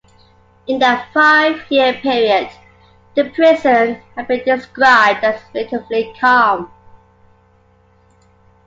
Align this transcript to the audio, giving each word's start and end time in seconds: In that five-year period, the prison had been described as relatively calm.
In 0.65 0.79
that 0.79 1.13
five-year 1.13 1.93
period, 1.93 2.49
the 3.13 3.25
prison 3.29 4.01
had 4.15 4.27
been 4.27 4.43
described 4.43 5.23
as 5.23 5.39
relatively 5.53 6.11
calm. 6.19 6.71